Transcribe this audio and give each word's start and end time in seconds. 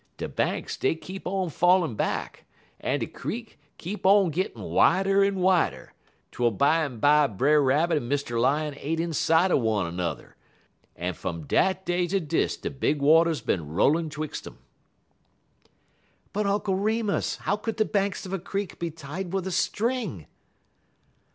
De 0.17 0.27
banks 0.27 0.77
dey 0.77 0.95
keep 0.95 1.27
on 1.27 1.47
fallin' 1.51 1.93
back, 1.93 2.45
en 2.79 2.99
de 2.99 3.05
creek 3.05 3.59
keep 3.77 4.03
on 4.03 4.31
gittin' 4.31 4.63
wider 4.63 5.23
en 5.23 5.35
wider, 5.35 5.93
twel 6.31 6.49
bimeby 6.49 7.27
Brer 7.37 7.61
Rabbit 7.61 7.97
en 7.97 8.09
Mr. 8.09 8.41
Lion 8.41 8.73
ain't 8.79 8.99
in 8.99 9.13
sight 9.13 9.51
er 9.51 9.57
one 9.57 9.85
er 9.85 9.91
n'er, 9.91 10.35
en 10.95 11.13
fum 11.13 11.43
dat 11.45 11.85
day 11.85 12.07
to 12.07 12.19
dis 12.19 12.57
de 12.57 12.71
big 12.71 12.99
waters 12.99 13.41
bin 13.41 13.67
rollin' 13.69 14.09
'twix' 14.09 14.47
um." 14.47 14.57
"But, 16.33 16.47
Uncle 16.47 16.73
Remus, 16.77 17.35
how 17.35 17.55
could 17.55 17.77
the 17.77 17.85
banks 17.85 18.25
of 18.25 18.33
a 18.33 18.39
creek 18.39 18.79
be 18.79 18.89
tied 18.89 19.31
with 19.31 19.45
a 19.45 19.51
string?" 19.51 20.25